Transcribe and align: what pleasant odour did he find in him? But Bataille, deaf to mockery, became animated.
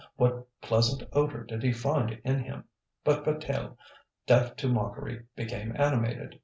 what 0.15 0.47
pleasant 0.61 1.07
odour 1.13 1.43
did 1.43 1.61
he 1.61 1.71
find 1.71 2.19
in 2.23 2.39
him? 2.39 2.63
But 3.03 3.23
Bataille, 3.23 3.77
deaf 4.25 4.55
to 4.55 4.67
mockery, 4.67 5.27
became 5.35 5.73
animated. 5.75 6.39